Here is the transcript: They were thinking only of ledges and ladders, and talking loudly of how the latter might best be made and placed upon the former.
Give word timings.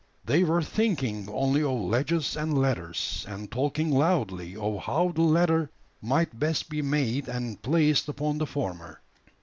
They 0.25 0.43
were 0.43 0.63
thinking 0.63 1.29
only 1.29 1.61
of 1.61 1.79
ledges 1.79 2.35
and 2.35 2.59
ladders, 2.59 3.23
and 3.29 3.51
talking 3.51 3.91
loudly 3.91 4.55
of 4.55 4.77
how 4.85 5.09
the 5.09 5.21
latter 5.21 5.69
might 6.01 6.39
best 6.39 6.69
be 6.69 6.81
made 6.81 7.27
and 7.27 7.61
placed 7.61 8.09
upon 8.09 8.39
the 8.39 8.47
former. 8.47 8.99